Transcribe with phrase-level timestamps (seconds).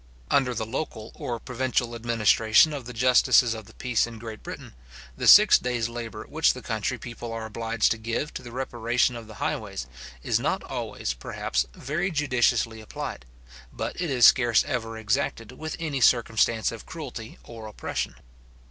[0.31, 4.73] Under the local or provincial administration of the justices of the peace in Great Britain,
[5.15, 9.15] the six days labour which the country people are obliged to give to the reparation
[9.15, 9.85] of the highways,
[10.23, 13.27] is not always, perhaps, very judiciously applied,
[13.71, 18.15] but it is scarce ever exacted with any circumstance of cruelty or oppression.